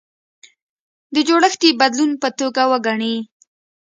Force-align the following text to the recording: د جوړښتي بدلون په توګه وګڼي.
د 1.13 1.15
جوړښتي 1.27 1.69
بدلون 1.79 2.11
په 2.21 2.29
توګه 2.39 2.61
وګڼي. 2.71 3.15